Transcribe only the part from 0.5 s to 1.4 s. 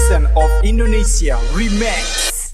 Indonesia